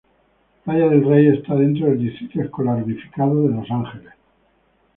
Playa 0.63 0.89
del 0.89 1.05
Rey 1.05 1.27
está 1.27 1.53
dentro 1.53 1.85
del 1.85 1.99
Distrito 1.99 2.41
Escolar 2.41 2.81
Unificado 2.81 3.47
de 3.47 3.53
Los 3.55 3.69
Ángeles. 3.69 4.13